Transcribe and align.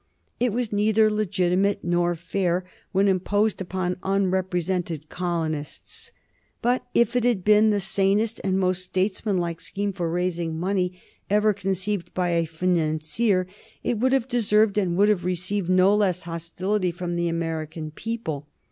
It 0.39 0.51
was 0.51 0.73
neither 0.73 1.11
legitimate 1.11 1.83
nor 1.83 2.15
fair 2.15 2.65
when 2.91 3.07
imposed 3.07 3.61
upon 3.61 3.97
unrepresented 4.01 5.09
colonists. 5.09 6.11
But 6.59 6.87
if 6.95 7.15
it 7.15 7.23
had 7.23 7.43
been 7.43 7.69
the 7.69 7.79
sanest 7.79 8.41
and 8.43 8.57
most 8.59 8.81
statesmanlike 8.81 9.61
scheme 9.61 9.91
for 9.91 10.09
raising 10.09 10.59
money 10.59 10.99
ever 11.29 11.53
conceived 11.53 12.15
by 12.15 12.29
a 12.31 12.45
financier, 12.47 13.45
it 13.83 13.99
would 13.99 14.13
have 14.13 14.27
deserved 14.27 14.79
and 14.79 14.97
would 14.97 15.09
have 15.09 15.23
received 15.23 15.69
no 15.69 15.95
less 15.95 16.23
hostility 16.23 16.89
from 16.89 17.15
the 17.15 17.29
American 17.29 17.91
people. 17.91 18.47